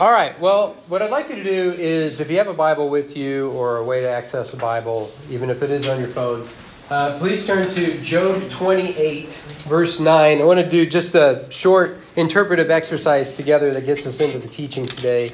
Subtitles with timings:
[0.00, 2.88] All right, well, what I'd like you to do is if you have a Bible
[2.88, 6.08] with you or a way to access a Bible, even if it is on your
[6.08, 6.48] phone,
[6.90, 9.28] uh, please turn to Job 28,
[9.68, 10.40] verse 9.
[10.40, 14.48] I want to do just a short interpretive exercise together that gets us into the
[14.48, 15.30] teaching today.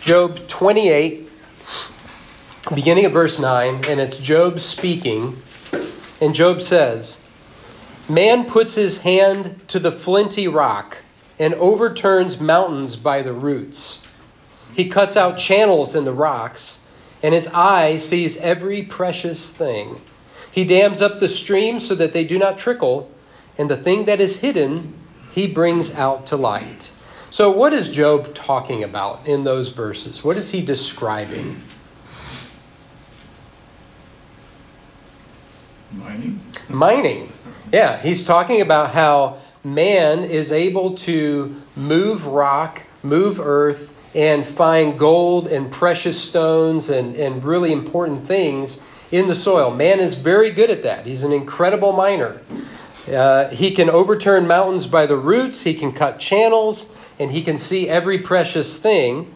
[0.00, 1.28] Job 28,
[2.72, 5.42] beginning of verse 9, and it's Job speaking.
[6.20, 7.24] And Job says,
[8.08, 10.98] Man puts his hand to the flinty rock
[11.40, 14.06] and overturns mountains by the roots.
[14.74, 16.78] He cuts out channels in the rocks,
[17.22, 20.02] and his eye sees every precious thing.
[20.52, 23.10] He dams up the streams so that they do not trickle,
[23.56, 24.94] and the thing that is hidden
[25.30, 26.92] he brings out to light.
[27.30, 30.22] So, what is Job talking about in those verses?
[30.22, 31.62] What is he describing?
[35.92, 36.40] Mining?
[36.68, 37.32] Mining.
[37.72, 44.98] Yeah, he's talking about how man is able to move rock, move earth, and find
[44.98, 49.70] gold and precious stones and, and really important things in the soil.
[49.70, 51.06] Man is very good at that.
[51.06, 52.40] He's an incredible miner.
[53.10, 57.58] Uh, he can overturn mountains by the roots, he can cut channels, and he can
[57.58, 59.32] see every precious thing.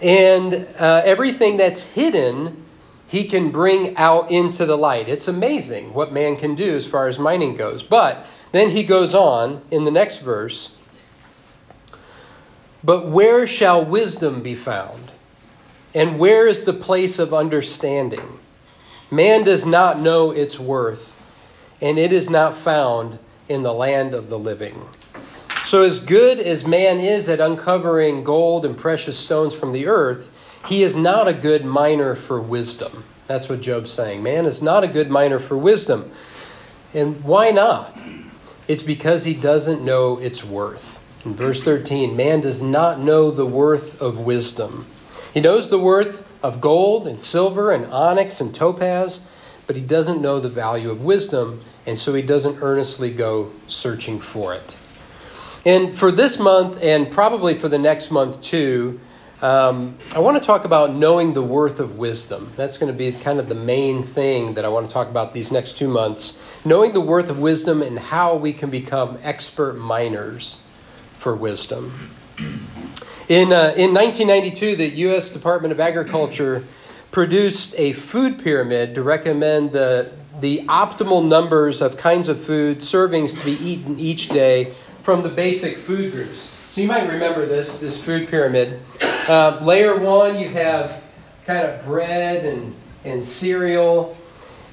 [0.00, 2.64] And uh, everything that's hidden,
[3.06, 5.08] he can bring out into the light.
[5.08, 7.82] It's amazing what man can do as far as mining goes.
[7.82, 10.78] But then he goes on in the next verse
[12.84, 15.10] But where shall wisdom be found?
[15.94, 18.38] And where is the place of understanding?
[19.10, 21.18] Man does not know its worth,
[21.82, 24.86] and it is not found in the land of the living.
[25.64, 30.30] So, as good as man is at uncovering gold and precious stones from the earth,
[30.66, 33.04] he is not a good miner for wisdom.
[33.26, 34.22] That's what Job's saying.
[34.22, 36.10] Man is not a good miner for wisdom.
[36.94, 37.98] And why not?
[38.68, 41.02] It's because he doesn't know its worth.
[41.24, 44.86] In verse 13, man does not know the worth of wisdom.
[45.32, 49.28] He knows the worth of gold and silver and onyx and topaz,
[49.66, 54.20] but he doesn't know the value of wisdom, and so he doesn't earnestly go searching
[54.20, 54.76] for it.
[55.64, 59.00] And for this month, and probably for the next month too,
[59.42, 62.52] um, I want to talk about knowing the worth of wisdom.
[62.54, 65.32] That's going to be kind of the main thing that I want to talk about
[65.32, 66.40] these next two months.
[66.64, 70.62] Knowing the worth of wisdom and how we can become expert miners
[71.18, 71.92] for wisdom.
[73.28, 75.30] In, uh, in 1992, the U.S.
[75.30, 76.64] Department of Agriculture
[77.10, 83.36] produced a food pyramid to recommend the, the optimal numbers of kinds of food, servings
[83.38, 86.56] to be eaten each day from the basic food groups.
[86.70, 88.80] So you might remember this, this food pyramid.
[89.28, 91.02] Uh, layer one, you have
[91.46, 92.74] kind of bread and,
[93.04, 94.16] and cereal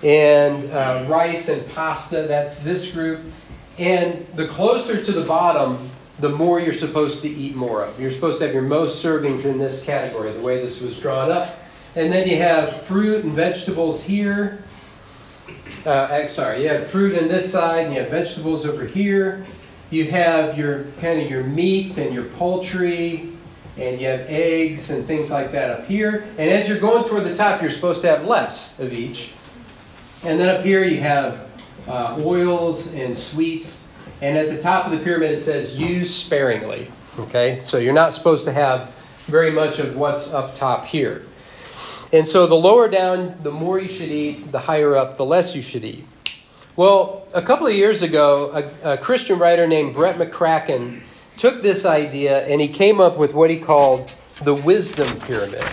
[0.03, 2.23] and uh, rice and pasta.
[2.23, 3.21] That's this group.
[3.77, 5.89] And the closer to the bottom,
[6.19, 7.99] the more you're supposed to eat more of.
[7.99, 11.31] You're supposed to have your most servings in this category, the way this was drawn
[11.31, 11.55] up.
[11.95, 14.63] And then you have fruit and vegetables here.
[15.85, 19.45] Uh, I'm sorry, you have fruit on this side, and you have vegetables over here
[19.89, 23.29] you have your kind of your meat and your poultry
[23.79, 26.25] and you have eggs and things like that up here.
[26.37, 29.33] And as you're going toward the top, you're supposed to have less of each.
[30.23, 31.49] And then up here you have
[31.87, 33.91] uh, oils and sweets.
[34.21, 36.91] And at the top of the pyramid it says use sparingly.
[37.19, 41.25] Okay, so you're not supposed to have very much of what's up top here.
[42.11, 45.55] And so the lower down, the more you should eat, the higher up, the less
[45.55, 46.05] you should eat.
[46.75, 51.01] Well, a couple of years ago, a, a, Christian writer named Brett McCracken
[51.39, 54.11] took this idea and he came up with what he called
[54.43, 55.63] the wisdom pyramid.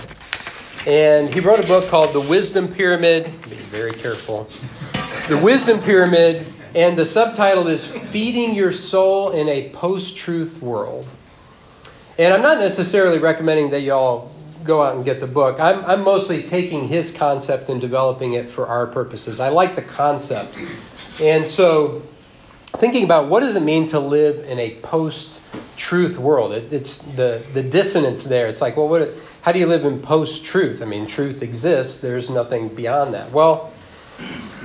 [0.86, 3.24] And he wrote a book called The Wisdom Pyramid.
[3.50, 4.44] Be very careful.
[5.28, 6.46] The Wisdom Pyramid,
[6.76, 11.08] and the subtitle is Feeding Your Soul in a Post Truth World.
[12.16, 14.30] And I'm not necessarily recommending that y'all
[14.62, 15.58] go out and get the book.
[15.58, 19.40] I'm, I'm mostly taking his concept and developing it for our purposes.
[19.40, 20.56] I like the concept.
[21.20, 22.02] And so,
[22.76, 25.40] thinking about what does it mean to live in a post
[25.76, 26.52] truth world?
[26.52, 28.46] It, it's the, the dissonance there.
[28.46, 29.10] It's like, well, what,
[29.42, 30.82] how do you live in post truth?
[30.82, 33.32] I mean, truth exists, there's nothing beyond that.
[33.32, 33.72] Well,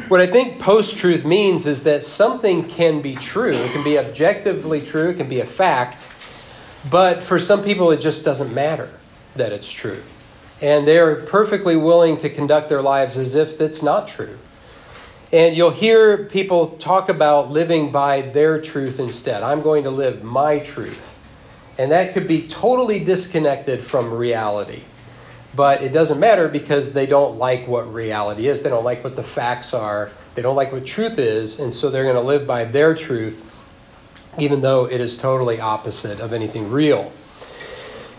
[0.08, 3.54] what I think post truth means is that something can be true.
[3.54, 6.12] It can be objectively true, it can be a fact,
[6.90, 8.90] but for some people, it just doesn't matter
[9.36, 10.02] that it's true.
[10.62, 14.38] And they're perfectly willing to conduct their lives as if it's not true.
[15.34, 19.44] And you'll hear people talk about living by their truth instead.
[19.44, 21.18] I'm going to live my truth.
[21.78, 24.84] And that could be totally disconnected from reality.
[25.56, 28.62] But it doesn't matter because they don't like what reality is.
[28.62, 30.12] They don't like what the facts are.
[30.36, 31.60] They don't like what truth is.
[31.60, 33.50] And so they're going to live by their truth,
[34.38, 37.12] even though it is totally opposite of anything real.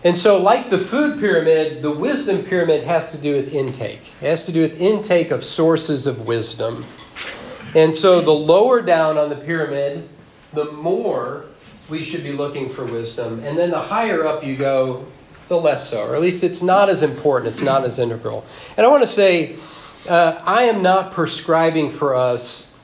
[0.05, 4.01] And so, like the food pyramid, the wisdom pyramid has to do with intake.
[4.21, 6.85] It has to do with intake of sources of wisdom.
[7.75, 10.09] And so, the lower down on the pyramid,
[10.53, 11.47] the more
[11.89, 13.45] we should be looking for wisdom.
[13.45, 15.07] And then the higher up you go,
[15.49, 16.07] the less so.
[16.07, 18.45] Or at least it's not as important, it's not as integral.
[18.77, 19.57] And I want to say,
[20.09, 22.75] uh, I am not prescribing for us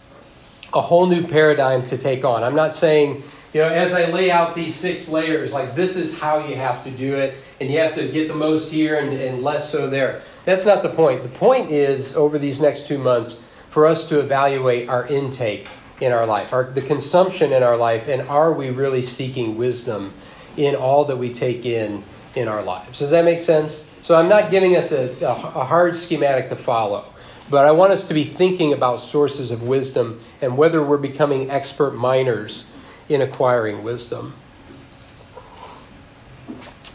[0.73, 2.45] a whole new paradigm to take on.
[2.45, 3.23] I'm not saying,
[3.53, 6.85] you know, as I lay out these six layers, like this is how you have
[6.85, 9.89] to do it, and you have to get the most here and, and less so
[9.89, 10.23] there.
[10.45, 11.23] That's not the point.
[11.23, 15.69] The point is, over these next two months, for us to evaluate our intake
[16.01, 20.13] in our life, our, the consumption in our life, and are we really seeking wisdom
[20.57, 22.03] in all that we take in
[22.37, 22.99] in our lives?
[22.99, 23.89] Does that make sense?
[24.03, 27.05] So I'm not giving us a, a, a hard schematic to follow,
[27.51, 31.51] but I want us to be thinking about sources of wisdom and whether we're becoming
[31.51, 32.73] expert miners
[33.09, 34.35] in acquiring wisdom.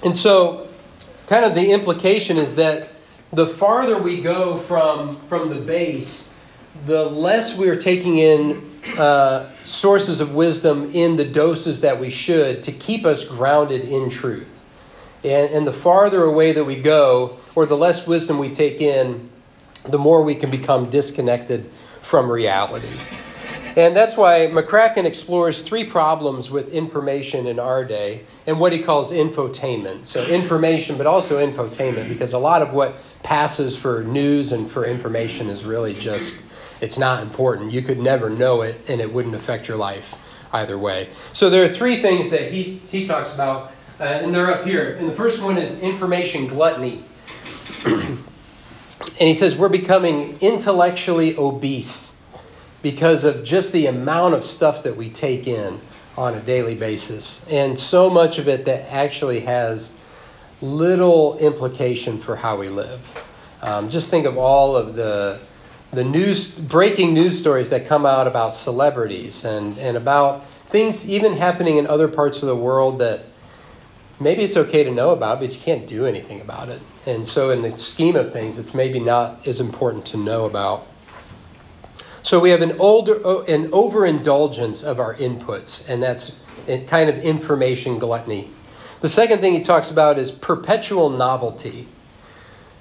[0.04, 0.68] And so,
[1.27, 2.89] kind of the implication is that
[3.31, 6.33] the farther we go from, from the base,
[6.86, 12.10] the less we are taking in uh, sources of wisdom in the doses that we
[12.10, 14.65] should to keep us grounded in truth.
[15.24, 19.30] And, and the farther away that we go, or the less wisdom we take in,
[19.88, 21.69] the more we can become disconnected
[22.01, 22.88] from reality.
[23.75, 28.84] And that's why McCracken explores three problems with information in our day and what he
[28.84, 30.06] calls infotainment.
[30.06, 34.86] So, information, but also infotainment, because a lot of what passes for news and for
[34.86, 36.46] information is really just
[36.81, 37.72] it's not important.
[37.72, 40.20] You could never know it, and it wouldn't affect your life
[40.52, 41.10] either way.
[41.31, 44.98] So there are three things that he, he talks about, uh, and they're up here.
[44.98, 47.02] And the first one is information gluttony.
[47.86, 48.20] and
[49.18, 52.12] he says we're becoming intellectually obese
[52.84, 55.82] because of just the amount of stuff that we take in
[56.16, 57.50] on a daily basis.
[57.50, 60.00] And so much of it that actually has
[60.62, 63.26] little implication for how we live.
[63.64, 65.40] Um, just think of all of the
[65.92, 71.34] the news breaking news stories that come out about celebrities and, and about things even
[71.34, 73.24] happening in other parts of the world that
[74.20, 76.82] maybe it's okay to know about, but you can't do anything about it.
[77.06, 80.88] And so, in the scheme of things, it's maybe not as important to know about.
[82.24, 86.40] So we have an older an overindulgence of our inputs, and that's
[86.88, 88.50] kind of information gluttony.
[89.02, 91.88] The second thing he talks about is perpetual novelty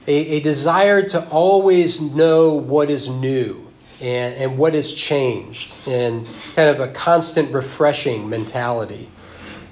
[0.07, 3.69] a, a desire to always know what is new
[4.01, 9.09] and, and what has changed, and kind of a constant refreshing mentality.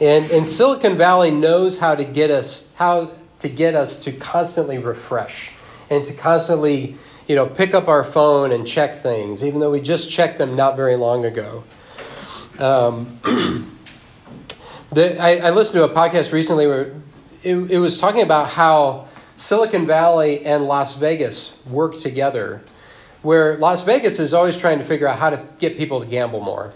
[0.00, 4.78] And, and Silicon Valley knows how to get us how to get us to constantly
[4.78, 5.52] refresh
[5.90, 6.96] and to constantly
[7.30, 10.56] you know pick up our phone and check things, even though we just checked them
[10.56, 11.62] not very long ago.
[12.58, 13.20] Um,
[14.90, 16.92] the, I, I, listened to a podcast recently where
[17.44, 19.06] it, it was talking about how
[19.36, 22.62] Silicon Valley and Las Vegas work together,
[23.22, 26.40] where Las Vegas is always trying to figure out how to get people to gamble
[26.40, 26.72] more.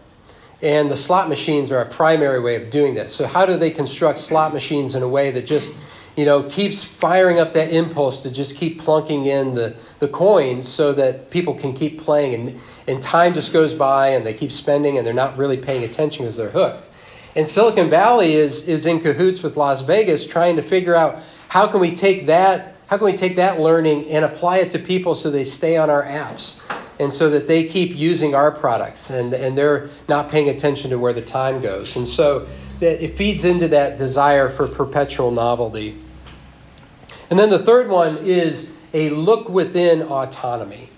[0.63, 3.13] And the slot machines are a primary way of doing this.
[3.13, 5.75] So, how do they construct slot machines in a way that just
[6.17, 10.69] you know, keeps firing up that impulse to just keep plunking in the, the coins
[10.69, 12.35] so that people can keep playing.
[12.35, 15.83] And, and time just goes by and they keep spending and they're not really paying
[15.83, 16.89] attention because they're hooked.
[17.37, 21.67] And Silicon Valley is, is in cahoots with Las Vegas trying to figure out how
[21.67, 25.15] can we take that how can we take that learning and apply it to people
[25.15, 26.61] so they stay on our apps
[27.01, 30.99] and so that they keep using our products and, and they're not paying attention to
[30.99, 31.97] where the time goes.
[31.97, 32.47] And so
[32.81, 35.97] that it feeds into that desire for perpetual novelty
[37.31, 40.89] and then the third one is a look within autonomy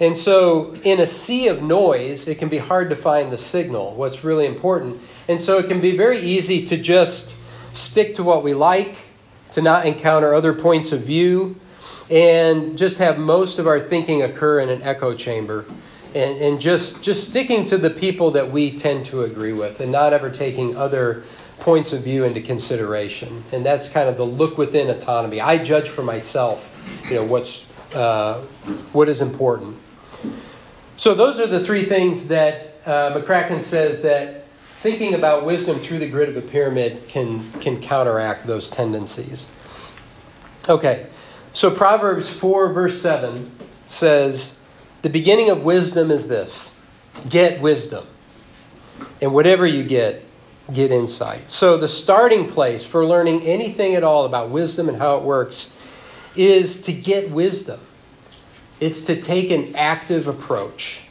[0.00, 3.94] and so in a sea of noise it can be hard to find the signal
[3.94, 7.38] what's really important and so it can be very easy to just
[7.72, 8.96] stick to what we like
[9.52, 11.56] to not encounter other points of view,
[12.10, 15.64] and just have most of our thinking occur in an echo chamber.
[16.14, 19.90] And, and just, just sticking to the people that we tend to agree with and
[19.90, 21.22] not ever taking other
[21.62, 23.44] points of view into consideration.
[23.52, 25.40] And that's kind of the look within autonomy.
[25.40, 26.68] I judge for myself,
[27.04, 28.40] you know, what's, uh,
[28.92, 29.76] what is important.
[30.96, 34.48] So those are the three things that uh, McCracken says that
[34.82, 39.48] thinking about wisdom through the grid of a pyramid can, can counteract those tendencies.
[40.68, 41.06] Okay,
[41.52, 43.52] so Proverbs 4, verse 7
[43.86, 44.60] says,
[45.02, 46.80] The beginning of wisdom is this
[47.28, 48.04] get wisdom.
[49.20, 50.24] And whatever you get,
[50.72, 51.50] get insight.
[51.50, 55.76] So, the starting place for learning anything at all about wisdom and how it works
[56.36, 57.80] is to get wisdom.
[58.80, 61.02] It's to take an active approach,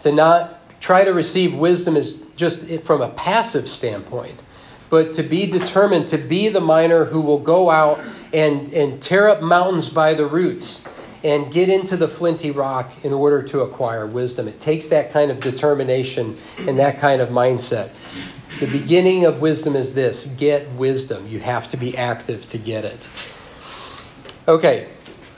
[0.00, 4.42] to not try to receive wisdom as just from a passive standpoint,
[4.90, 8.00] but to be determined to be the miner who will go out
[8.32, 10.86] and, and tear up mountains by the roots
[11.24, 14.46] and get into the flinty rock in order to acquire wisdom.
[14.46, 17.96] It takes that kind of determination and that kind of mindset.
[18.60, 21.26] The beginning of wisdom is this get wisdom.
[21.26, 23.08] You have to be active to get it.
[24.46, 24.88] Okay,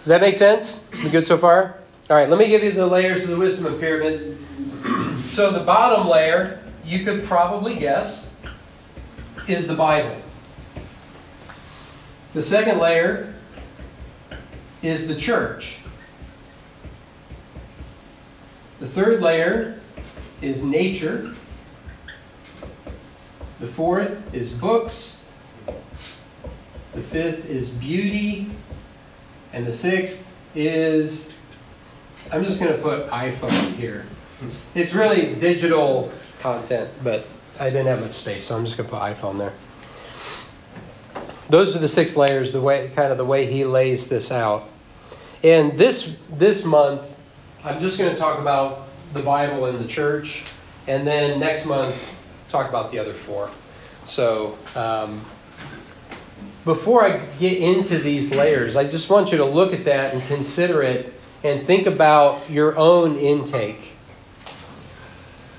[0.01, 0.89] does that make sense?
[0.93, 1.79] We good so far?
[2.11, 4.39] All right, let me give you the layers of the wisdom pyramid.
[5.33, 8.37] So, the bottom layer, you could probably guess,
[9.49, 10.17] is the Bible.
[12.35, 13.36] The second layer
[14.87, 15.81] is the church.
[18.79, 19.79] The third layer
[20.43, 21.33] is nature.
[23.59, 25.27] The fourth is books.
[26.93, 28.49] The fifth is beauty.
[29.53, 31.37] And the sixth is,
[32.31, 34.07] I'm just going to put iPhone here.
[34.75, 37.27] It's really digital content, but
[37.59, 39.55] I didn't have much space, so I'm just going to put iPhone there.
[41.49, 44.69] Those are the six layers, the way kind of the way he lays this out.
[45.43, 47.23] And this this month,
[47.65, 50.45] I'm just going to talk about the Bible and the church,
[50.87, 52.17] and then next month
[52.49, 53.51] talk about the other four.
[54.07, 55.25] So um,
[56.65, 60.23] before I get into these layers, I just want you to look at that and
[60.25, 61.13] consider it,
[61.45, 63.93] and think about your own intake.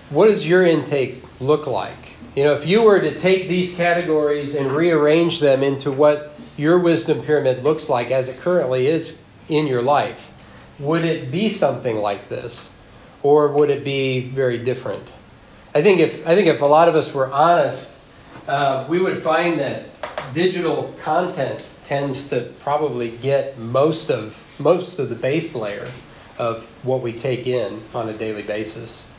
[0.09, 2.13] What does your intake look like?
[2.35, 6.79] You know, if you were to take these categories and rearrange them into what your
[6.79, 10.31] wisdom pyramid looks like as it currently is in your life,
[10.79, 12.75] would it be something like this?
[13.23, 15.11] Or would it be very different?
[15.73, 18.01] I think if, I think if a lot of us were honest,
[18.47, 19.85] uh, we would find that
[20.33, 25.87] digital content tends to probably get most of, most of the base layer
[26.37, 29.13] of what we take in on a daily basis.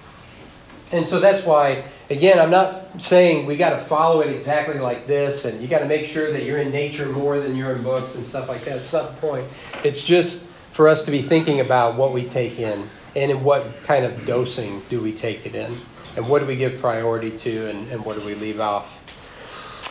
[0.90, 5.06] And so that's why, again, I'm not saying we got to follow it exactly like
[5.06, 7.82] this and you got to make sure that you're in nature more than you're in
[7.82, 8.78] books and stuff like that.
[8.78, 9.46] It's not the point.
[9.84, 13.82] It's just for us to be thinking about what we take in and in what
[13.82, 15.76] kind of dosing do we take it in
[16.16, 18.94] and what do we give priority to and, and what do we leave off.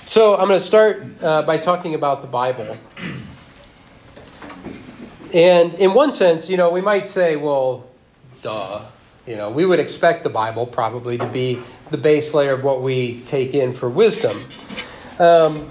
[0.07, 2.75] So I'm going to start uh, by talking about the Bible.
[5.33, 7.87] And in one sense, you know, we might say, well,
[8.41, 8.85] duh.
[9.27, 12.81] You know, we would expect the Bible probably to be the base layer of what
[12.81, 14.41] we take in for wisdom.
[15.19, 15.69] Um,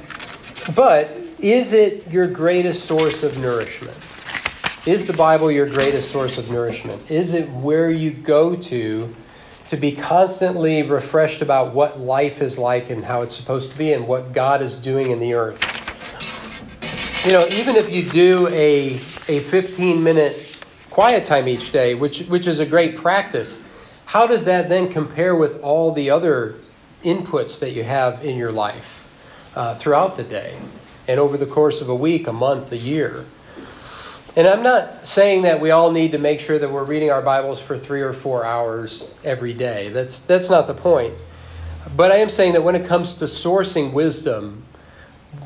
[0.74, 3.96] but is it your greatest source of nourishment?
[4.84, 7.10] Is the Bible your greatest source of nourishment?
[7.10, 9.14] Is it where you go to
[9.68, 13.94] to be constantly refreshed about what life is like and how it's supposed to be
[13.94, 15.62] and what God is doing in the earth?
[17.24, 18.94] You know, even if you do a,
[19.28, 20.45] a 15 minute
[20.96, 23.68] quiet time each day, which, which is a great practice,
[24.06, 26.54] how does that then compare with all the other
[27.04, 29.06] inputs that you have in your life
[29.54, 30.56] uh, throughout the day
[31.06, 33.26] and over the course of a week, a month, a year?
[34.36, 37.20] And I'm not saying that we all need to make sure that we're reading our
[37.20, 39.90] Bibles for three or four hours every day.
[39.90, 41.12] That's, that's not the point.
[41.94, 44.64] But I am saying that when it comes to sourcing wisdom,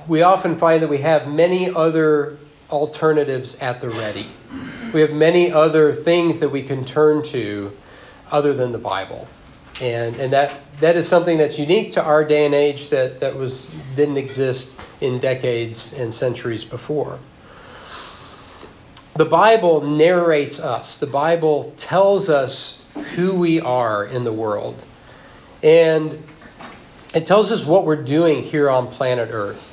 [0.07, 2.39] we often find that we have many other
[2.71, 4.27] alternatives at the ready.
[4.93, 7.71] We have many other things that we can turn to
[8.31, 9.29] other than the Bible.
[9.81, 13.37] And, and that, that is something that's unique to our day and age that, that
[13.37, 17.19] was, didn't exist in decades and centuries before.
[19.15, 24.83] The Bible narrates us, the Bible tells us who we are in the world.
[25.63, 26.23] And
[27.15, 29.70] it tells us what we're doing here on planet Earth.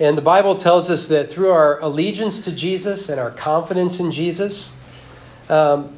[0.00, 4.10] And the Bible tells us that through our allegiance to Jesus and our confidence in
[4.10, 4.76] Jesus,
[5.48, 5.92] um,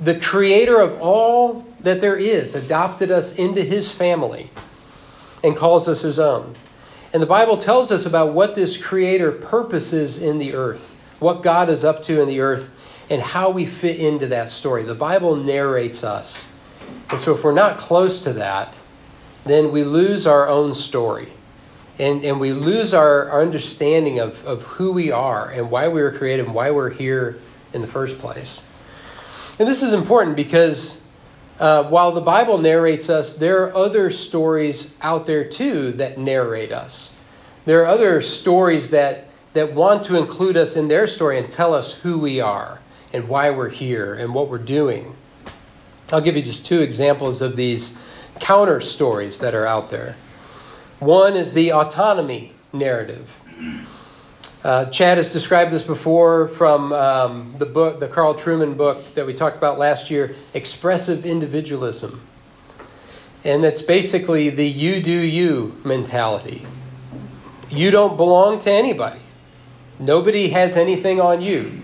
[0.00, 4.50] the creator of all that there is adopted us into his family
[5.44, 6.54] and calls us his own.
[7.12, 11.70] And the Bible tells us about what this creator purposes in the earth what God
[11.70, 12.70] is up to in the earth,
[13.10, 14.82] and how we fit into that story.
[14.82, 16.52] The Bible narrates us.
[17.10, 18.78] And so if we're not close to that,
[19.44, 21.28] then we lose our own story.
[21.98, 26.02] And, and we lose our, our understanding of, of who we are and why we
[26.02, 27.38] were created and why we're here
[27.72, 28.68] in the first place.
[29.58, 31.06] And this is important because
[31.60, 36.72] uh, while the Bible narrates us, there are other stories out there too that narrate
[36.72, 37.16] us.
[37.64, 41.72] There are other stories that that want to include us in their story and tell
[41.72, 42.80] us who we are
[43.12, 45.16] and why we're here and what we're doing.
[46.12, 48.02] I'll give you just two examples of these
[48.40, 50.16] counter stories that are out there.
[51.00, 53.40] One is the autonomy narrative.
[54.62, 59.26] Uh, Chad has described this before from um, the book, the Carl Trueman book that
[59.26, 62.22] we talked about last year, Expressive Individualism.
[63.44, 66.64] And that's basically the you do you mentality.
[67.68, 69.20] You don't belong to anybody.
[69.98, 71.82] Nobody has anything on you.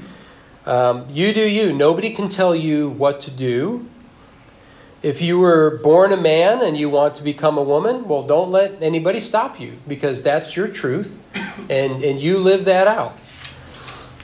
[0.64, 1.74] Um, you do you.
[1.74, 3.86] Nobody can tell you what to do.
[5.02, 8.50] If you were born a man and you want to become a woman, well, don't
[8.50, 11.24] let anybody stop you because that's your truth
[11.70, 13.16] and, and you live that out.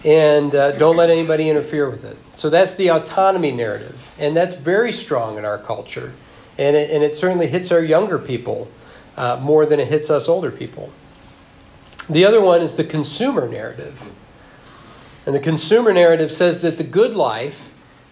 [0.04, 2.18] And uh, don't let anybody interfere with it.
[2.34, 4.14] So that's the autonomy narrative.
[4.18, 6.12] And that's very strong in our culture.
[6.58, 8.70] And it, and it certainly hits our younger people
[9.16, 10.92] uh, more than it hits us older people.
[12.10, 14.12] The other one is the consumer narrative.
[15.24, 17.65] And the consumer narrative says that the good life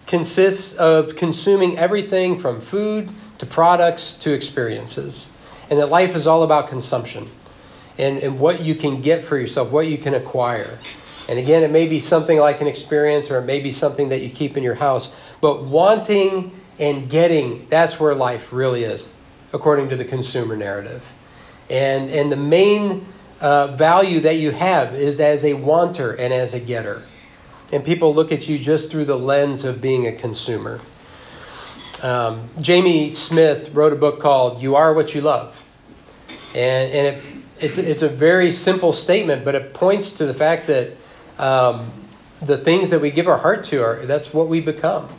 [0.07, 5.31] consists of consuming everything from food to products to experiences.
[5.69, 7.27] And that life is all about consumption
[7.97, 10.77] and, and what you can get for yourself, what you can acquire.
[11.27, 14.21] And again, it may be something like an experience or it may be something that
[14.21, 15.15] you keep in your house.
[15.41, 19.19] But wanting and getting, that's where life really is,
[19.53, 21.03] according to the consumer narrative.
[21.69, 23.07] And, and the main
[23.41, 27.01] uh, value that you have is as a wanter and as a getter.
[27.71, 30.79] And people look at you just through the lens of being a consumer.
[32.03, 35.61] Um, Jamie Smith wrote a book called You Are What You Love.
[36.53, 37.23] And, and it,
[37.59, 40.95] it's, it's a very simple statement, but it points to the fact that
[41.39, 41.91] um,
[42.41, 45.09] the things that we give our heart to are that's what we become.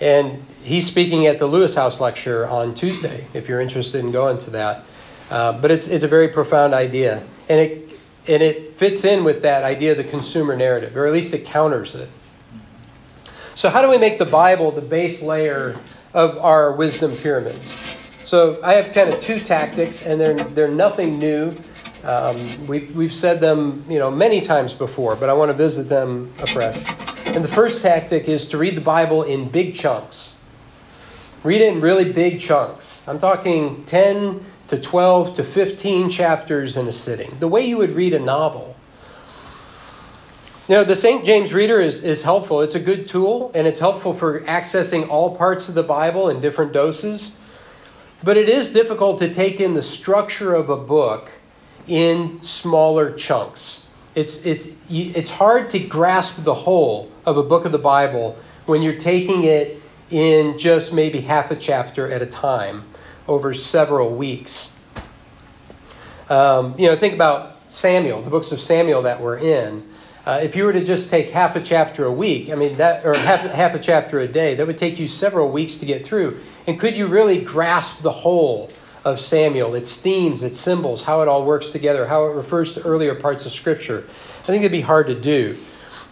[0.00, 4.38] And he's speaking at the Lewis House lecture on Tuesday, if you're interested in going
[4.38, 4.84] to that.
[5.30, 7.91] Uh, but it's, it's a very profound idea and it
[8.28, 11.44] and it fits in with that idea of the consumer narrative, or at least it
[11.44, 12.08] counters it.
[13.54, 15.78] So, how do we make the Bible the base layer
[16.14, 17.96] of our wisdom pyramids?
[18.24, 21.54] So, I have kind of two tactics, and they're they're nothing new.
[22.04, 25.88] Um, we've we've said them, you know, many times before, but I want to visit
[25.88, 26.76] them afresh.
[27.26, 30.36] And the first tactic is to read the Bible in big chunks.
[31.42, 33.06] Read it in really big chunks.
[33.06, 37.90] I'm talking ten to 12 to 15 chapters in a sitting, the way you would
[37.90, 38.74] read a novel.
[40.66, 41.26] Know, the St.
[41.26, 42.62] James Reader is, is helpful.
[42.62, 46.40] It's a good tool, and it's helpful for accessing all parts of the Bible in
[46.40, 47.38] different doses.
[48.24, 51.32] But it is difficult to take in the structure of a book
[51.86, 53.90] in smaller chunks.
[54.14, 58.80] It's, it's, it's hard to grasp the whole of a book of the Bible when
[58.80, 62.84] you're taking it in just maybe half a chapter at a time
[63.28, 64.78] over several weeks.
[66.28, 69.88] Um, you know, think about Samuel, the books of Samuel that we're in.
[70.24, 73.04] Uh, if you were to just take half a chapter a week, I mean that,
[73.04, 76.04] or half, half a chapter a day, that would take you several weeks to get
[76.04, 76.38] through.
[76.66, 78.70] And could you really grasp the whole
[79.04, 82.82] of Samuel, its themes, its symbols, how it all works together, how it refers to
[82.82, 84.04] earlier parts of Scripture?
[84.06, 85.56] I think it'd be hard to do.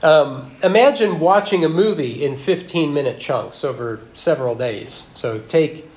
[0.02, 5.10] Um, imagine watching a movie in 15 minute chunks over several days.
[5.14, 5.89] So take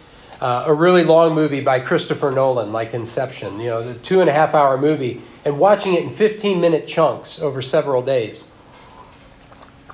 [0.44, 4.30] uh, a really long movie by Christopher Nolan, like Inception, you know, the two and
[4.30, 8.52] a half hour movie, and watching it in 15 minute chunks over several days.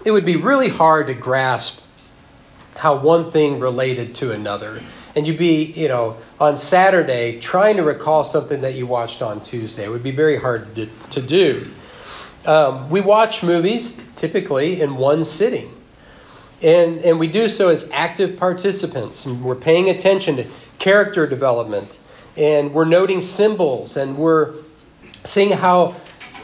[0.03, 1.85] It would be really hard to grasp
[2.77, 4.81] how one thing related to another.
[5.15, 9.41] And you'd be, you know, on Saturday trying to recall something that you watched on
[9.41, 9.83] Tuesday.
[9.83, 11.67] It would be very hard to, to do.
[12.47, 15.78] Um, we watch movies typically in one sitting.
[16.61, 19.25] And, and we do so as active participants.
[19.25, 20.45] And we're paying attention to
[20.77, 21.99] character development.
[22.35, 23.97] And we're noting symbols.
[23.97, 24.55] And we're
[25.23, 25.95] seeing how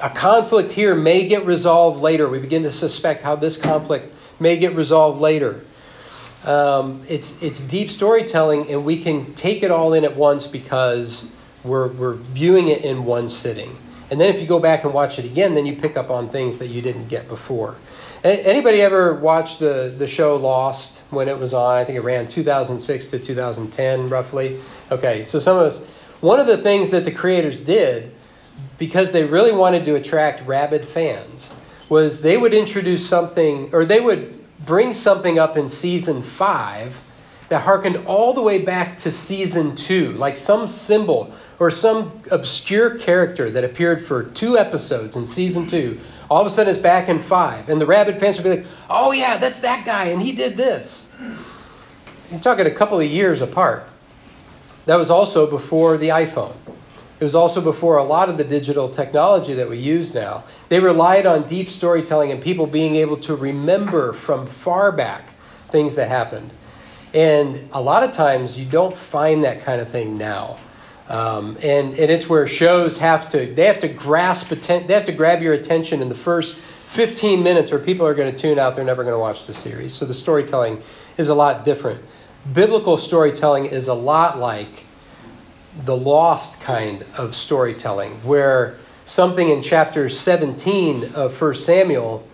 [0.01, 2.27] a conflict here may get resolved later.
[2.27, 5.63] We begin to suspect how this conflict may get resolved later.
[6.45, 11.33] Um, it's, it's deep storytelling, and we can take it all in at once because
[11.63, 13.75] we're, we're viewing it in one sitting.
[14.11, 16.29] And then if you go back and watch it again, then you pick up on
[16.29, 17.75] things that you didn't get before.
[18.23, 21.77] Anybody ever watched the, the show Lost when it was on?
[21.77, 24.59] I think it ran 2006 to 2010, roughly.
[24.91, 25.85] Okay, so some of us,
[26.21, 28.11] one of the things that the creators did,
[28.77, 31.53] because they really wanted to attract rabid fans,
[31.87, 36.99] was they would introduce something, or they would bring something up in season five
[37.49, 42.97] that harkened all the way back to season two, like some symbol or some obscure
[42.97, 47.09] character that appeared for two episodes in season two all of a sudden it's back
[47.09, 47.69] in five.
[47.69, 50.57] And the rabid fans will be like, oh, yeah, that's that guy, and he did
[50.57, 51.11] this.
[52.31, 53.87] You're talking a couple of years apart.
[54.85, 56.55] That was also before the iPhone.
[57.19, 60.43] It was also before a lot of the digital technology that we use now.
[60.67, 65.29] They relied on deep storytelling and people being able to remember from far back
[65.69, 66.51] things that happened.
[67.13, 70.57] And a lot of times you don't find that kind of thing now.
[71.07, 75.05] Um, and, and it's where shows have to they have to grasp atten- they have
[75.05, 78.57] to grab your attention in the first 15 minutes or people are going to tune
[78.57, 80.81] out they're never going to watch the series so the storytelling
[81.17, 82.01] is a lot different
[82.53, 84.85] biblical storytelling is a lot like
[85.83, 92.27] the lost kind of storytelling, where something in chapter 17 of 1 Samuel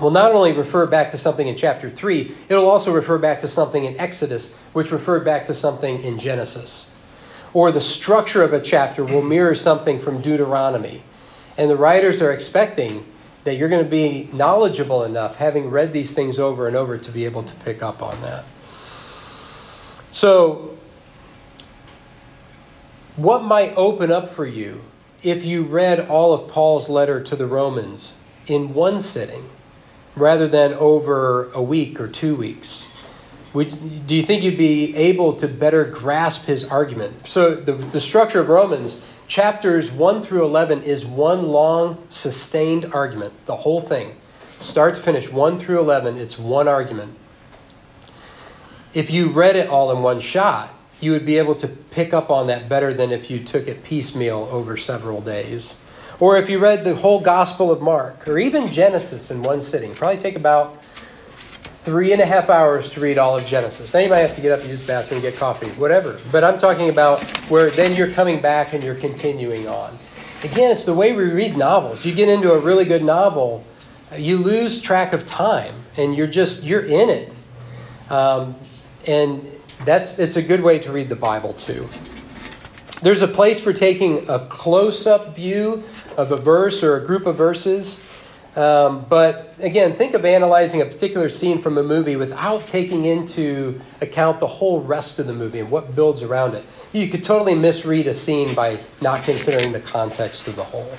[0.00, 3.48] will not only refer back to something in chapter 3, it'll also refer back to
[3.48, 6.96] something in Exodus, which referred back to something in Genesis.
[7.52, 11.02] Or the structure of a chapter will mirror something from Deuteronomy.
[11.58, 13.04] And the writers are expecting
[13.44, 17.10] that you're going to be knowledgeable enough, having read these things over and over, to
[17.10, 18.44] be able to pick up on that.
[20.10, 20.76] So,
[23.16, 24.82] what might open up for you
[25.22, 29.48] if you read all of Paul's letter to the Romans in one sitting
[30.16, 33.09] rather than over a week or two weeks?
[33.52, 37.26] Would, do you think you'd be able to better grasp his argument?
[37.26, 43.32] So, the, the structure of Romans, chapters 1 through 11, is one long, sustained argument,
[43.46, 44.14] the whole thing.
[44.60, 47.16] Start to finish, 1 through 11, it's one argument.
[48.94, 52.30] If you read it all in one shot, you would be able to pick up
[52.30, 55.82] on that better than if you took it piecemeal over several days.
[56.20, 59.94] Or if you read the whole Gospel of Mark, or even Genesis in one sitting,
[59.94, 60.79] probably take about
[61.82, 63.92] three and a half hours to read all of Genesis.
[63.94, 66.18] Now you might have to get up, use the bathroom, get coffee, whatever.
[66.30, 69.98] But I'm talking about where then you're coming back and you're continuing on.
[70.44, 72.04] Again, it's the way we read novels.
[72.04, 73.64] You get into a really good novel,
[74.16, 77.38] you lose track of time, and you're just you're in it.
[78.10, 78.56] Um,
[79.06, 79.48] and
[79.84, 81.88] that's it's a good way to read the Bible too.
[83.02, 85.82] There's a place for taking a close-up view
[86.18, 88.06] of a verse or a group of verses.
[88.56, 93.80] Um, but again, think of analyzing a particular scene from a movie without taking into
[94.00, 96.64] account the whole rest of the movie and what builds around it.
[96.92, 100.90] You could totally misread a scene by not considering the context of the whole.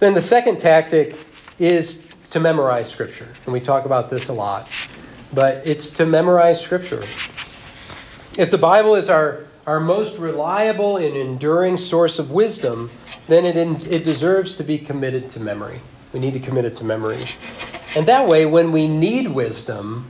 [0.00, 1.16] Then the second tactic
[1.60, 3.32] is to memorize Scripture.
[3.44, 4.68] And we talk about this a lot
[5.32, 7.02] but it's to memorize Scripture.
[8.36, 12.90] If the Bible is our, our most reliable and enduring source of wisdom,
[13.28, 15.80] then it, in, it deserves to be committed to memory.
[16.12, 17.18] We need to commit it to memory.
[17.96, 20.06] And that way, when we need wisdom,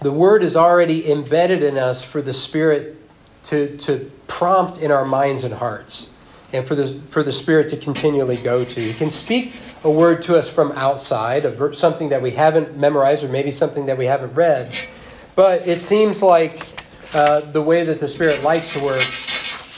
[0.00, 2.96] the Word is already embedded in us for the Spirit
[3.44, 6.14] to, to prompt in our minds and hearts,
[6.52, 8.80] and for the, for the Spirit to continually go to.
[8.80, 13.24] He can speak a word to us from outside, a, something that we haven't memorized
[13.24, 14.74] or maybe something that we haven't read.
[15.34, 16.66] But it seems like
[17.14, 19.04] uh, the way that the Spirit likes to work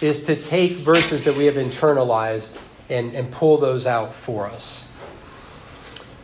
[0.01, 2.59] is to take verses that we have internalized
[2.89, 4.91] and, and pull those out for us.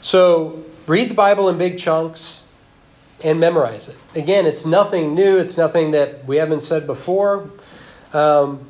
[0.00, 2.48] So read the Bible in big chunks
[3.24, 3.96] and memorize it.
[4.14, 7.50] Again, it's nothing new, it's nothing that we haven't said before.
[8.12, 8.66] Um,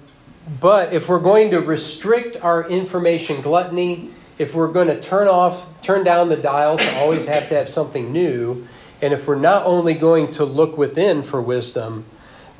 [0.61, 5.81] but if we're going to restrict our information gluttony, if we're going to turn off,
[5.83, 8.67] turn down the dial to always have to have something new,
[9.01, 12.05] and if we're not only going to look within for wisdom,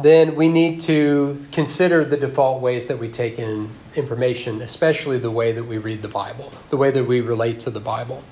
[0.01, 5.31] then we need to consider the default ways that we take in information, especially the
[5.31, 8.25] way that we read the Bible, the way that we relate to the Bible.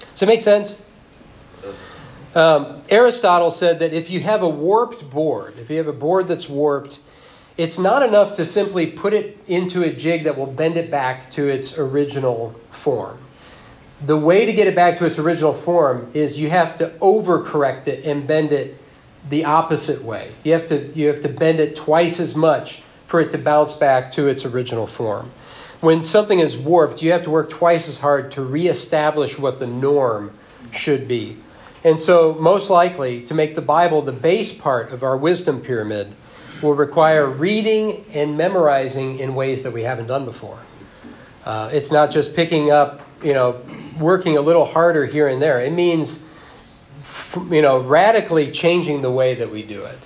[0.00, 0.82] Does it make sense?
[2.34, 6.28] Um, Aristotle said that if you have a warped board, if you have a board
[6.28, 7.00] that's warped,
[7.56, 11.30] it's not enough to simply put it into a jig that will bend it back
[11.32, 13.18] to its original form.
[14.00, 17.88] The way to get it back to its original form is you have to overcorrect
[17.88, 18.78] it and bend it
[19.28, 20.32] the opposite way.
[20.44, 23.74] You have to you have to bend it twice as much for it to bounce
[23.74, 25.30] back to its original form.
[25.80, 29.66] When something is warped, you have to work twice as hard to reestablish what the
[29.66, 30.36] norm
[30.72, 31.36] should be.
[31.84, 36.12] And so, most likely, to make the Bible the base part of our wisdom pyramid,
[36.60, 40.58] will require reading and memorizing in ways that we haven't done before.
[41.44, 43.60] Uh, it's not just picking up, you know,
[43.98, 45.60] working a little harder here and there.
[45.60, 46.27] It means,
[47.50, 49.98] you know, radically changing the way that we do it.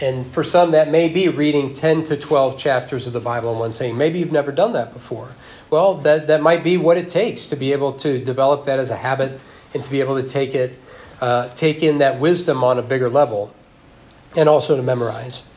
[0.00, 3.58] And for some, that may be reading 10 to 12 chapters of the Bible in
[3.58, 3.98] one sitting.
[3.98, 5.28] Maybe you've never done that before.
[5.68, 8.90] Well, that, that might be what it takes to be able to develop that as
[8.90, 9.40] a habit
[9.74, 10.78] and to be able to take it,
[11.20, 13.54] uh, take in that wisdom on a bigger level
[14.36, 15.48] and also to memorize.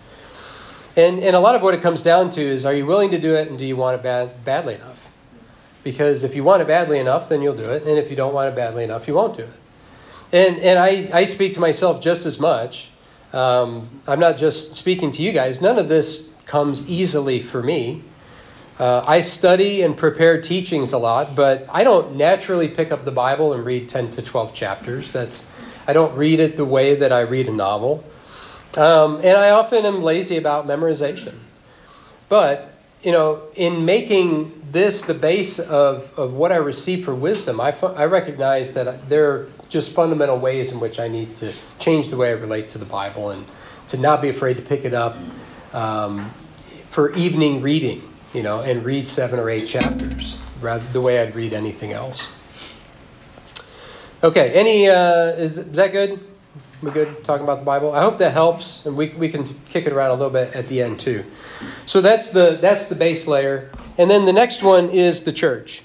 [0.98, 3.20] And, and a lot of what it comes down to is are you willing to
[3.20, 5.12] do it and do you want it bad, badly enough?
[5.84, 7.84] Because if you want it badly enough, then you'll do it.
[7.84, 9.50] And if you don't want it badly enough, you won't do it.
[10.36, 12.91] And, and I, I speak to myself just as much.
[13.32, 15.62] Um, I'm not just speaking to you guys.
[15.62, 18.04] None of this comes easily for me.
[18.78, 23.13] Uh, I study and prepare teachings a lot, but I don't naturally pick up the
[23.13, 25.13] Bible and read 10 to 12 chapters.
[25.13, 25.50] That's,
[25.88, 28.04] I don't read it the way that I read a novel.
[28.76, 31.36] Um, and I often am lazy about memorization.
[32.28, 37.62] But, you know, in making this the base of, of what I receive for wisdom,
[37.62, 42.17] I, I recognize that there just fundamental ways in which I need to change the
[42.17, 43.45] way I relate to the Bible and
[43.89, 45.17] to not be afraid to pick it up
[45.73, 46.30] um,
[46.88, 48.01] for evening reading,
[48.34, 52.32] you know, and read seven or eight chapters, rather the way I'd read anything else.
[54.23, 56.19] Okay, any uh, is, is that good?
[56.82, 57.93] We good talking about the Bible?
[57.93, 60.67] I hope that helps, and we, we can kick it around a little bit at
[60.67, 61.23] the end too.
[61.86, 65.84] So that's the that's the base layer, and then the next one is the church.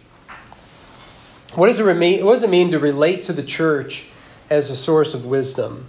[1.54, 2.24] What does it mean?
[2.24, 4.08] What does it mean to relate to the church
[4.48, 5.88] as a source of wisdom?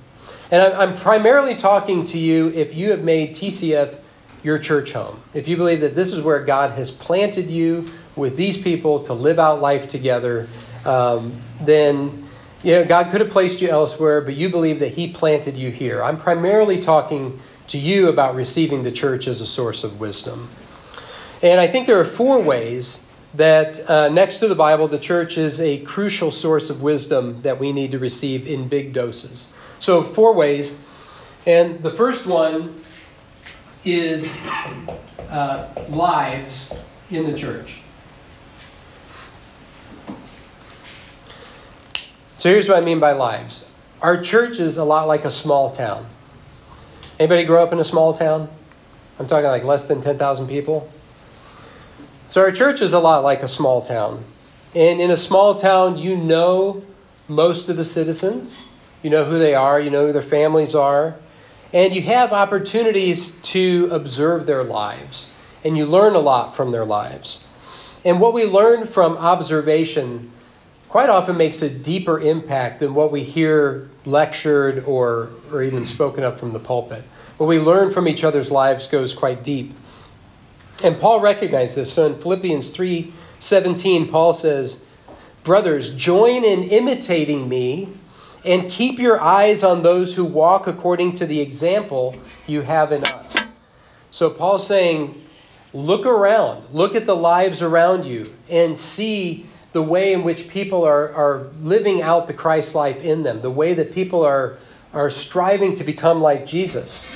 [0.49, 3.99] And I'm primarily talking to you if you have made TCF
[4.43, 5.21] your church home.
[5.35, 9.13] If you believe that this is where God has planted you with these people to
[9.13, 10.47] live out life together,
[10.83, 12.27] um, then
[12.63, 15.69] you know, God could have placed you elsewhere, but you believe that He planted you
[15.69, 16.03] here.
[16.03, 20.49] I'm primarily talking to you about receiving the church as a source of wisdom.
[21.43, 25.37] And I think there are four ways that uh, next to the Bible, the church
[25.37, 29.55] is a crucial source of wisdom that we need to receive in big doses.
[29.79, 30.83] So, four ways.
[31.45, 32.81] And the first one
[33.83, 34.39] is
[35.29, 36.73] uh, lives
[37.09, 37.81] in the church.
[42.35, 45.71] So, here's what I mean by lives our church is a lot like a small
[45.71, 46.07] town.
[47.19, 48.49] Anybody grow up in a small town?
[49.19, 50.91] I'm talking like less than 10,000 people.
[52.31, 54.23] So, our church is a lot like a small town.
[54.73, 56.81] And in a small town, you know
[57.27, 58.71] most of the citizens.
[59.03, 61.15] You know who they are, you know who their families are,
[61.73, 65.29] and you have opportunities to observe their lives,
[65.65, 67.45] and you learn a lot from their lives.
[68.05, 70.31] And what we learn from observation
[70.87, 76.23] quite often makes a deeper impact than what we hear lectured or, or even spoken
[76.23, 77.03] of from the pulpit.
[77.35, 79.75] What we learn from each other's lives goes quite deep.
[80.83, 81.93] And Paul recognized this.
[81.93, 84.85] So in Philippians 3 17, Paul says,
[85.43, 87.89] Brothers, join in imitating me
[88.45, 92.15] and keep your eyes on those who walk according to the example
[92.47, 93.35] you have in us.
[94.11, 95.25] So Paul's saying,
[95.73, 100.83] look around, look at the lives around you, and see the way in which people
[100.83, 104.57] are, are living out the Christ life in them, the way that people are,
[104.93, 107.09] are striving to become like Jesus.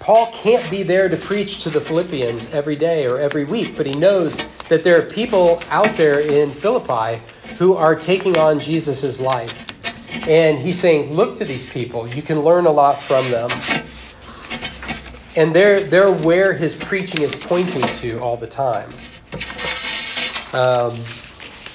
[0.00, 3.86] Paul can't be there to preach to the Philippians every day or every week, but
[3.86, 4.36] he knows
[4.68, 7.20] that there are people out there in Philippi
[7.58, 9.66] who are taking on Jesus' life.
[10.26, 12.08] And he's saying, look to these people.
[12.08, 13.50] You can learn a lot from them.
[15.36, 18.88] And they're, they're where his preaching is pointing to all the time.
[20.52, 20.98] Um,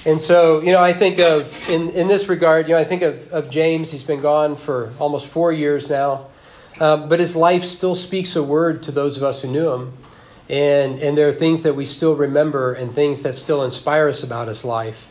[0.04, 3.02] and so, you know, I think of, in, in this regard, you know, I think
[3.02, 3.90] of, of James.
[3.92, 6.26] He's been gone for almost four years now.
[6.80, 9.92] Um, but his life still speaks a word to those of us who knew him.
[10.48, 14.22] And, and there are things that we still remember and things that still inspire us
[14.22, 15.10] about his life.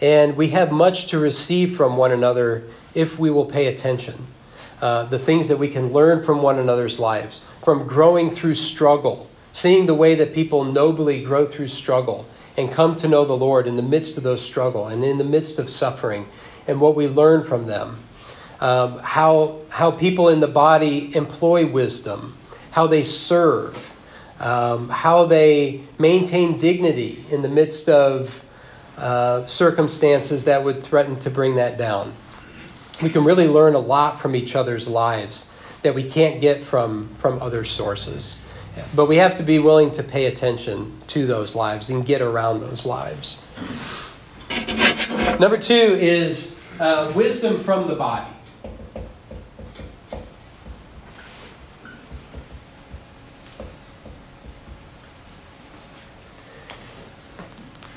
[0.00, 4.26] And we have much to receive from one another if we will pay attention.
[4.80, 9.28] Uh, the things that we can learn from one another's lives, from growing through struggle,
[9.52, 13.66] seeing the way that people nobly grow through struggle and come to know the Lord
[13.66, 16.28] in the midst of those struggle and in the midst of suffering,
[16.66, 17.98] and what we learn from them.
[18.60, 22.36] Um, how, how people in the body employ wisdom,
[22.72, 23.76] how they serve,
[24.40, 28.44] um, how they maintain dignity in the midst of
[28.96, 32.12] uh, circumstances that would threaten to bring that down.
[33.00, 37.14] We can really learn a lot from each other's lives that we can't get from,
[37.14, 38.42] from other sources.
[38.94, 42.60] But we have to be willing to pay attention to those lives and get around
[42.60, 43.42] those lives.
[45.38, 48.26] Number two is uh, wisdom from the body.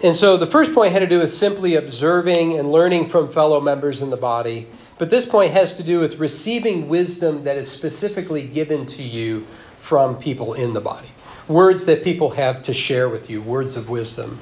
[0.04, 3.62] And so the first point had to do with simply observing and learning from fellow
[3.62, 4.68] members in the body.
[4.98, 9.46] But this point has to do with receiving wisdom that is specifically given to you
[9.78, 11.10] from people in the body.
[11.48, 14.40] Words that people have to share with you, words of wisdom.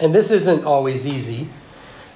[0.00, 1.48] And this isn't always easy.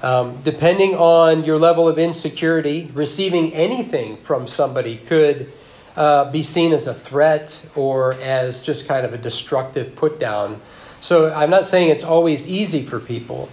[0.03, 5.53] Um, depending on your level of insecurity, receiving anything from somebody could
[5.97, 10.61] uh, be seen as a threat or as just kind of a destructive put down
[11.03, 13.49] so I'm not saying it's always easy for people.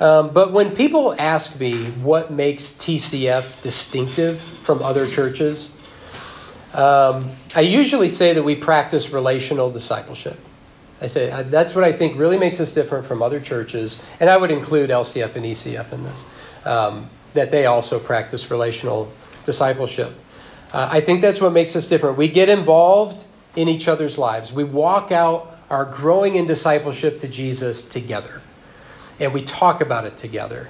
[0.00, 5.78] Um, but when people ask me what makes TCF distinctive from other churches,
[6.74, 10.38] um, I usually say that we practice relational discipleship.
[11.00, 14.28] I say uh, that's what I think really makes us different from other churches, and
[14.28, 16.28] I would include LCF and ECF in this,
[16.66, 19.10] um, that they also practice relational
[19.44, 20.12] discipleship.
[20.72, 22.18] Uh, I think that's what makes us different.
[22.18, 23.24] We get involved
[23.54, 28.40] in each other's lives, we walk out are growing in discipleship to Jesus together.
[29.18, 30.68] And we talk about it together.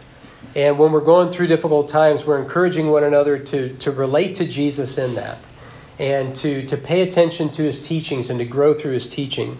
[0.54, 4.46] And when we're going through difficult times, we're encouraging one another to, to relate to
[4.46, 5.38] Jesus in that.
[5.98, 9.58] and to, to pay attention to his teachings and to grow through his teaching.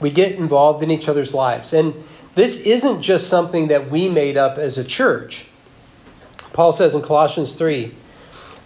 [0.00, 1.72] We get involved in each other's lives.
[1.72, 1.94] And
[2.34, 5.48] this isn't just something that we made up as a church.
[6.52, 7.94] Paul says in Colossians 3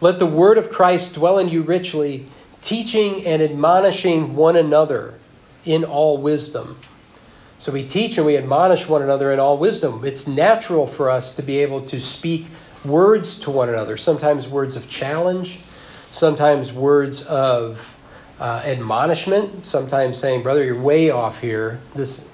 [0.01, 2.27] Let the word of Christ dwell in you richly,
[2.61, 5.20] teaching and admonishing one another
[5.65, 6.77] in all wisdom.
[7.59, 10.03] So we teach and we admonish one another in all wisdom.
[10.05, 12.47] It's natural for us to be able to speak
[12.85, 15.61] words to one another, sometimes words of challenge,
[16.11, 17.97] sometimes words of
[18.41, 21.81] uh, admonishment, sometimes saying, Brother, you're way off here.
[21.95, 22.31] This,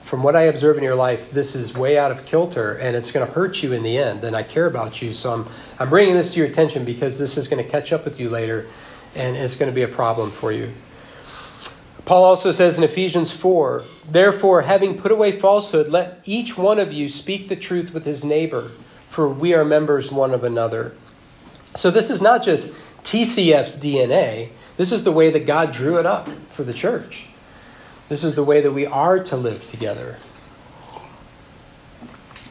[0.00, 3.12] from what I observe in your life, this is way out of kilter and it's
[3.12, 4.24] going to hurt you in the end.
[4.24, 5.12] And I care about you.
[5.12, 5.46] So I'm,
[5.78, 8.30] I'm bringing this to your attention because this is going to catch up with you
[8.30, 8.66] later
[9.14, 10.72] and it's going to be a problem for you.
[12.04, 16.92] Paul also says in Ephesians 4 Therefore, having put away falsehood, let each one of
[16.92, 18.70] you speak the truth with his neighbor,
[19.08, 20.94] for we are members one of another.
[21.74, 26.06] So, this is not just TCF's DNA, this is the way that God drew it
[26.06, 27.28] up for the church.
[28.08, 30.18] This is the way that we are to live together.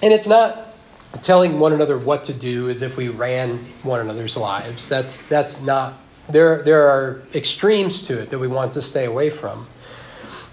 [0.01, 0.73] And it's not
[1.21, 4.87] telling one another what to do as if we ran one another's lives.
[4.89, 5.93] That's, that's not
[6.33, 9.67] there, there are extremes to it that we want to stay away from.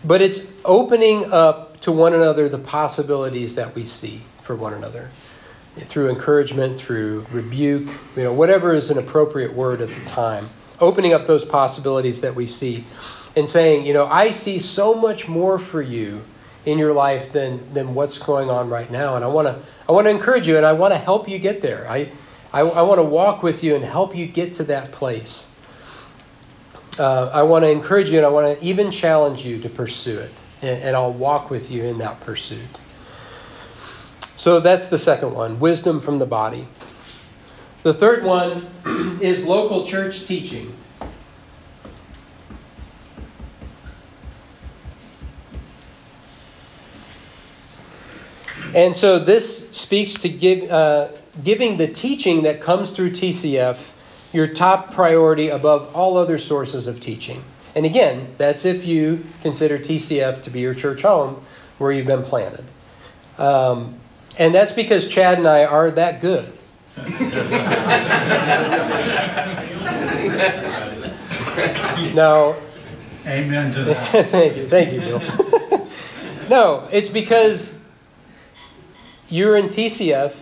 [0.05, 5.11] But it's opening up to one another the possibilities that we see for one another
[5.77, 10.49] through encouragement, through rebuke, you know, whatever is an appropriate word at the time.
[10.81, 12.85] Opening up those possibilities that we see
[13.37, 16.23] and saying, you know, I see so much more for you
[16.67, 19.17] in your life than than what's going on right now.
[19.17, 21.39] And I want to I want to encourage you and I want to help you
[21.39, 21.87] get there.
[21.89, 22.11] I
[22.53, 25.50] I, I want to walk with you and help you get to that place
[26.99, 30.19] uh, I want to encourage you and I want to even challenge you to pursue
[30.19, 30.33] it.
[30.63, 32.81] And, and I'll walk with you in that pursuit.
[34.37, 36.67] So that's the second one wisdom from the body.
[37.83, 38.67] The third one
[39.21, 40.75] is local church teaching.
[48.75, 51.09] And so this speaks to give, uh,
[51.43, 53.79] giving the teaching that comes through TCF
[54.33, 57.43] your top priority above all other sources of teaching.
[57.75, 61.43] And again, that's if you consider TCF to be your church home
[61.79, 62.65] where you've been planted.
[63.39, 63.97] Um,
[64.39, 66.53] and that's because Chad and I are that good.
[72.15, 72.57] no.
[73.27, 74.27] amen to that.
[74.31, 75.87] thank you, thank you, Bill.
[76.51, 77.79] no, it's because
[79.29, 80.35] you're in TCF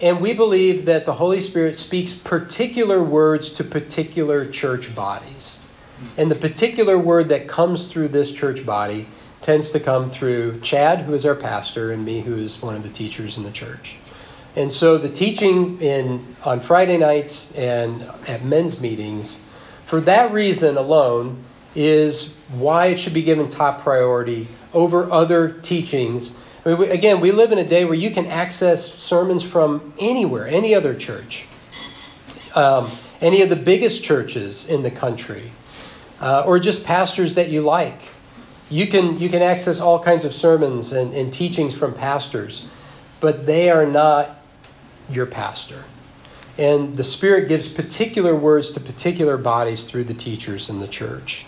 [0.00, 5.66] and we believe that the Holy Spirit speaks particular words to particular church bodies.
[6.18, 9.06] And the particular word that comes through this church body
[9.40, 12.82] tends to come through Chad, who is our pastor, and me, who is one of
[12.82, 13.96] the teachers in the church.
[14.54, 19.46] And so the teaching in on Friday nights and at men's meetings,
[19.84, 21.42] for that reason alone,
[21.74, 27.20] is why it should be given top priority over other teachings I mean, we, again,
[27.20, 31.46] we live in a day where you can access sermons from anywhere, any other church,
[32.56, 35.52] um, any of the biggest churches in the country,
[36.20, 38.10] uh, or just pastors that you like.
[38.68, 42.68] You can, you can access all kinds of sermons and, and teachings from pastors,
[43.20, 44.30] but they are not
[45.08, 45.84] your pastor.
[46.58, 51.46] And the Spirit gives particular words to particular bodies through the teachers in the church.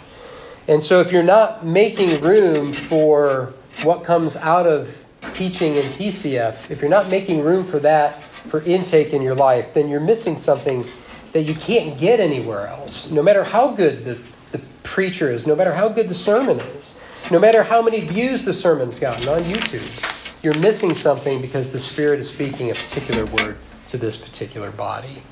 [0.68, 3.52] And so if you're not making room for
[3.82, 4.94] what comes out of
[5.32, 9.74] teaching in TCF, if you're not making room for that for intake in your life,
[9.74, 10.84] then you're missing something
[11.32, 13.10] that you can't get anywhere else.
[13.10, 14.18] No matter how good the,
[14.52, 18.44] the preacher is, no matter how good the sermon is, no matter how many views
[18.44, 23.26] the sermon's gotten on YouTube, you're missing something because the Spirit is speaking a particular
[23.26, 25.22] word to this particular body.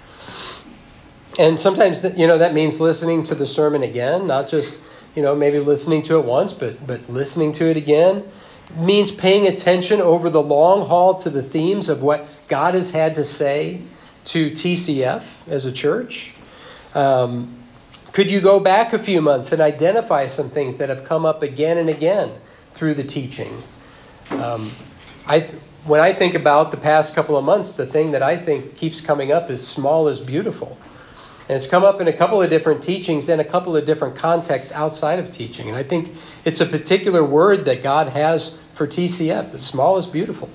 [1.38, 5.34] And sometimes, you know, that means listening to the sermon again, not just, you know,
[5.34, 8.24] maybe listening to it once, but, but listening to it again
[8.74, 13.14] means paying attention over the long haul to the themes of what God has had
[13.14, 13.82] to say
[14.24, 16.34] to TCF as a church.
[16.94, 17.56] Um,
[18.12, 21.42] could you go back a few months and identify some things that have come up
[21.42, 22.32] again and again
[22.74, 23.56] through the teaching?
[24.30, 24.70] Um,
[25.26, 25.40] I,
[25.84, 29.00] when I think about the past couple of months, the thing that I think keeps
[29.00, 30.78] coming up is small is beautiful.
[31.48, 34.16] And it's come up in a couple of different teachings and a couple of different
[34.16, 35.68] contexts outside of teaching.
[35.68, 36.12] And I think
[36.44, 39.52] it's a particular word that God has for TCF.
[39.52, 40.50] The small is beautiful.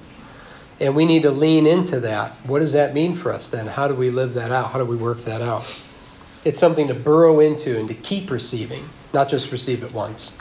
[0.82, 2.32] And we need to lean into that.
[2.44, 3.68] What does that mean for us then?
[3.68, 4.72] How do we live that out?
[4.72, 5.64] How do we work that out?
[6.44, 8.84] It's something to burrow into and to keep receiving,
[9.14, 10.36] not just receive it once.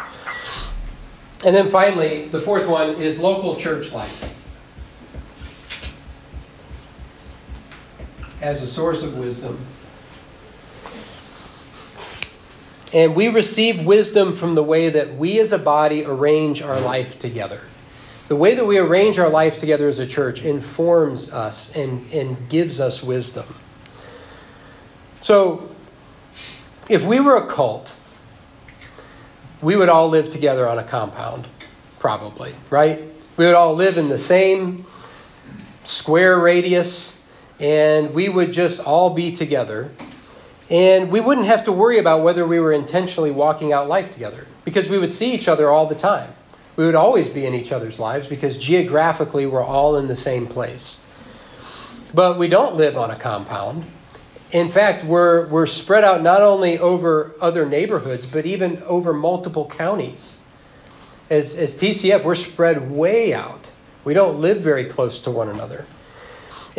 [1.45, 4.37] And then finally, the fourth one is local church life.
[8.41, 9.61] As a source of wisdom
[12.93, 17.19] And we receive wisdom from the way that we as a body arrange our life
[17.19, 17.61] together.
[18.29, 22.49] The way that we arrange our life together as a church informs us and, and
[22.49, 23.47] gives us wisdom.
[25.21, 25.69] So,
[26.89, 27.95] if we were a cult,
[29.63, 31.47] we would all live together on a compound,
[31.99, 33.01] probably, right?
[33.37, 34.87] We would all live in the same
[35.85, 37.23] square radius,
[37.59, 39.91] and we would just all be together.
[40.71, 44.47] And we wouldn't have to worry about whether we were intentionally walking out life together
[44.65, 46.33] because we would see each other all the time.
[46.77, 50.47] We would always be in each other's lives because geographically we're all in the same
[50.47, 51.05] place.
[52.15, 53.85] But we don't live on a compound.
[54.53, 59.67] In fact, we're, we're spread out not only over other neighborhoods, but even over multiple
[59.67, 60.43] counties.
[61.29, 63.71] As, as TCF, we're spread way out.
[64.05, 65.85] We don't live very close to one another.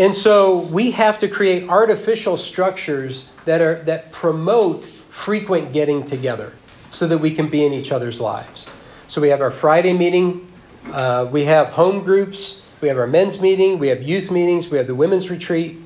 [0.01, 6.55] And so we have to create artificial structures that, are, that promote frequent getting together
[6.89, 8.67] so that we can be in each other's lives.
[9.07, 10.51] So we have our Friday meeting,
[10.87, 14.79] uh, we have home groups, we have our men's meeting, we have youth meetings, we
[14.79, 15.77] have the women's retreat.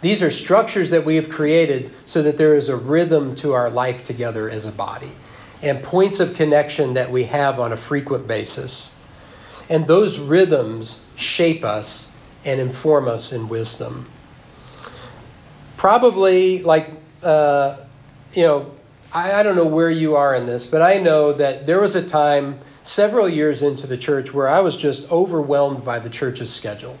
[0.00, 3.70] These are structures that we have created so that there is a rhythm to our
[3.70, 5.12] life together as a body
[5.62, 8.98] and points of connection that we have on a frequent basis.
[9.70, 12.15] And those rhythms shape us
[12.46, 14.08] and inform us in wisdom.
[15.76, 16.90] Probably, like,
[17.22, 17.76] uh,
[18.32, 18.72] you know,
[19.12, 21.94] I, I don't know where you are in this, but I know that there was
[21.94, 26.50] a time several years into the church where I was just overwhelmed by the church's
[26.50, 26.98] schedule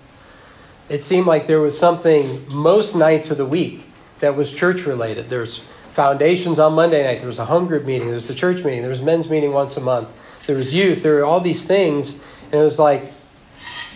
[0.88, 3.86] it seemed like there was something most nights of the week
[4.20, 5.28] that was church related.
[5.28, 5.58] There's
[5.90, 8.82] foundations on Monday night, there was a home group meeting, there was the church meeting,
[8.82, 10.08] there was men's meeting once a month,
[10.46, 13.12] there was youth, there were all these things, and it was like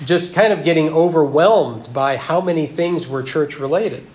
[0.04, 4.06] just kind of getting overwhelmed by how many things were church related.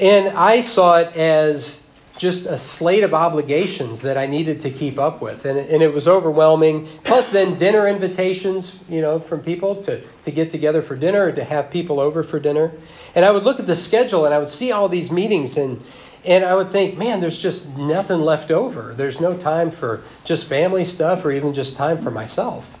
[0.00, 1.82] And I saw it as
[2.18, 5.44] just a slate of obligations that I needed to keep up with.
[5.44, 6.86] And, and it was overwhelming.
[7.04, 11.32] Plus, then dinner invitations, you know, from people to, to get together for dinner or
[11.32, 12.72] to have people over for dinner.
[13.14, 15.82] And I would look at the schedule and I would see all these meetings and,
[16.24, 18.94] and I would think, man, there's just nothing left over.
[18.94, 22.78] There's no time for just family stuff or even just time for myself.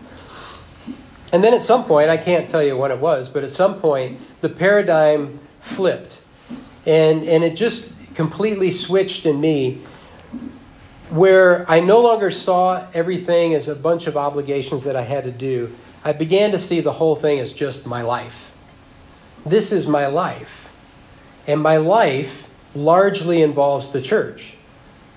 [1.32, 3.80] And then at some point, I can't tell you when it was, but at some
[3.80, 6.20] point, the paradigm flipped.
[6.84, 9.80] And, and it just completely switched in me
[11.10, 15.30] where I no longer saw everything as a bunch of obligations that I had to
[15.30, 15.74] do.
[16.04, 18.54] I began to see the whole thing as just my life.
[19.44, 20.72] This is my life.
[21.46, 24.56] And my life largely involves the church.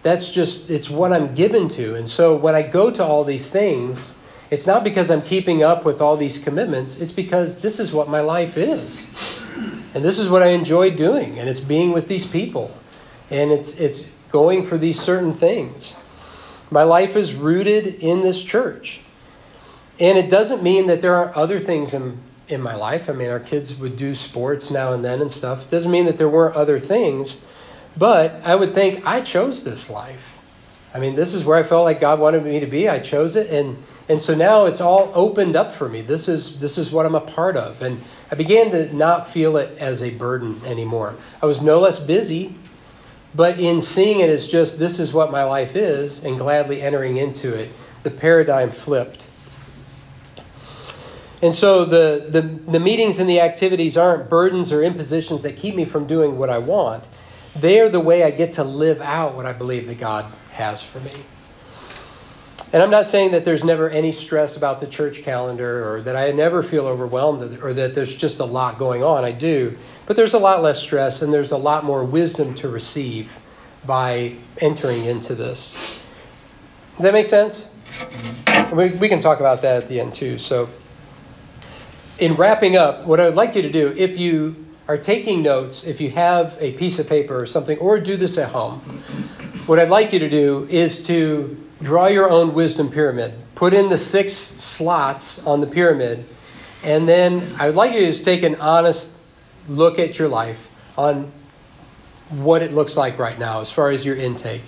[0.02, 1.96] That's just, it's what I'm given to.
[1.96, 4.20] And so when I go to all these things,
[4.52, 8.10] it's not because I'm keeping up with all these commitments, it's because this is what
[8.10, 9.10] my life is.
[9.94, 12.76] And this is what I enjoy doing, and it's being with these people
[13.30, 15.96] and it's it's going for these certain things.
[16.70, 19.02] My life is rooted in this church.
[20.00, 22.20] And it doesn't mean that there aren't other things in,
[22.50, 23.10] in my life.
[23.10, 25.66] I mean, our kids would do sports now and then and stuff.
[25.66, 27.46] It doesn't mean that there weren't other things.
[27.96, 30.38] But I would think I chose this life.
[30.94, 32.90] I mean, this is where I felt like God wanted me to be.
[32.90, 36.02] I chose it and and so now it's all opened up for me.
[36.02, 37.82] This is this is what I'm a part of.
[37.82, 38.02] And
[38.32, 41.16] I began to not feel it as a burden anymore.
[41.42, 42.56] I was no less busy.
[43.34, 47.18] But in seeing it as just this is what my life is and gladly entering
[47.18, 47.70] into it,
[48.04, 49.28] the paradigm flipped.
[51.42, 55.76] And so the, the, the meetings and the activities aren't burdens or impositions that keep
[55.76, 57.04] me from doing what I want.
[57.58, 60.82] They are the way I get to live out what I believe that God has
[60.82, 61.12] for me.
[62.74, 66.16] And I'm not saying that there's never any stress about the church calendar or that
[66.16, 69.24] I never feel overwhelmed or that there's just a lot going on.
[69.24, 69.78] I do.
[70.06, 73.38] But there's a lot less stress and there's a lot more wisdom to receive
[73.86, 76.02] by entering into this.
[76.96, 77.70] Does that make sense?
[78.74, 80.40] We, we can talk about that at the end too.
[80.40, 80.70] So,
[82.18, 85.84] in wrapping up, what I would like you to do, if you are taking notes,
[85.84, 88.80] if you have a piece of paper or something, or do this at home,
[89.66, 93.34] what I'd like you to do is to draw your own wisdom pyramid.
[93.56, 96.26] Put in the six slots on the pyramid,
[96.84, 99.18] and then I would like you to take an honest
[99.68, 101.32] look at your life on
[102.30, 104.64] what it looks like right now as far as your intake.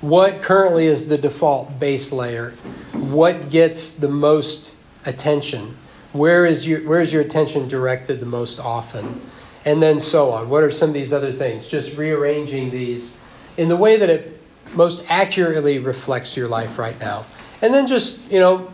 [0.00, 2.50] What currently is the default base layer?
[2.92, 5.76] What gets the most attention?
[6.12, 9.20] Where is your where is your attention directed the most often?
[9.64, 10.48] And then so on.
[10.48, 11.68] What are some of these other things?
[11.68, 13.20] Just rearranging these
[13.56, 14.35] in the way that it
[14.74, 17.24] most accurately reflects your life right now.
[17.62, 18.70] And then just, you know,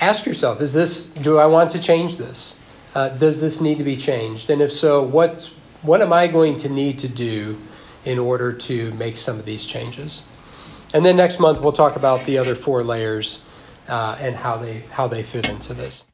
[0.00, 2.60] ask yourself, is this do I want to change this?
[2.96, 4.48] uh, does this need to be changed?
[4.48, 5.52] And if so, what
[5.82, 7.58] what am I going to need to do
[8.06, 10.26] in order to make some of these changes.
[10.94, 13.44] And then next month we'll talk about the other four layers
[13.86, 16.06] uh, and how they how they fit into this.